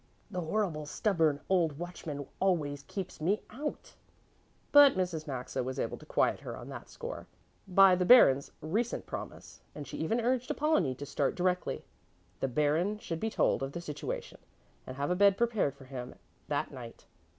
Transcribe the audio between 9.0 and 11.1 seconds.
promise, and she even urged Apollonie to